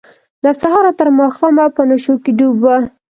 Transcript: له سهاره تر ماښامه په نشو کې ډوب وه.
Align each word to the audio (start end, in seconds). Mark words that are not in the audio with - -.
له 0.43 0.51
سهاره 0.61 0.91
تر 0.99 1.07
ماښامه 1.19 1.65
په 1.75 1.81
نشو 1.89 2.13
کې 2.23 2.31
ډوب 2.37 2.57
وه. 2.63 2.77